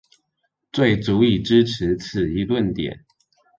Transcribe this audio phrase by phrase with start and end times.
[0.73, 3.05] 最足以支持此一論點？